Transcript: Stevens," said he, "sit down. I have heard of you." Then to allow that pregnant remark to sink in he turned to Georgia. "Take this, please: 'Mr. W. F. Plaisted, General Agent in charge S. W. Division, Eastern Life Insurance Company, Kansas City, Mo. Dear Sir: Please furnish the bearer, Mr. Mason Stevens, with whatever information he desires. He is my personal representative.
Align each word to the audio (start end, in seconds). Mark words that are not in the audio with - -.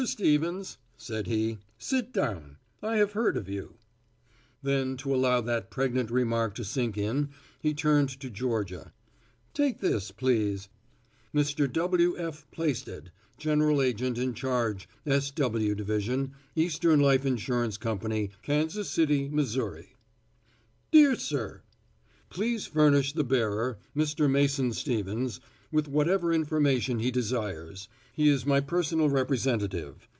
Stevens," 0.03 0.79
said 0.97 1.27
he, 1.27 1.59
"sit 1.77 2.11
down. 2.11 2.57
I 2.81 2.97
have 2.97 3.11
heard 3.11 3.37
of 3.37 3.47
you." 3.47 3.75
Then 4.63 4.97
to 4.97 5.13
allow 5.13 5.41
that 5.41 5.69
pregnant 5.69 6.09
remark 6.09 6.55
to 6.55 6.63
sink 6.63 6.97
in 6.97 7.29
he 7.59 7.75
turned 7.75 8.09
to 8.19 8.31
Georgia. 8.31 8.93
"Take 9.53 9.79
this, 9.79 10.09
please: 10.09 10.69
'Mr. 11.35 11.71
W. 11.71 12.17
F. 12.17 12.47
Plaisted, 12.49 13.11
General 13.37 13.79
Agent 13.79 14.17
in 14.17 14.33
charge 14.33 14.89
S. 15.05 15.29
W. 15.29 15.75
Division, 15.75 16.31
Eastern 16.55 16.99
Life 16.99 17.23
Insurance 17.23 17.77
Company, 17.77 18.31
Kansas 18.41 18.89
City, 18.89 19.29
Mo. 19.29 19.45
Dear 20.91 21.13
Sir: 21.15 21.61
Please 22.31 22.65
furnish 22.65 23.13
the 23.13 23.23
bearer, 23.23 23.77
Mr. 23.95 24.27
Mason 24.27 24.73
Stevens, 24.73 25.39
with 25.69 25.87
whatever 25.87 26.33
information 26.33 26.99
he 26.99 27.11
desires. 27.11 27.87
He 28.13 28.27
is 28.27 28.45
my 28.45 28.59
personal 28.59 29.09
representative. 29.09 30.05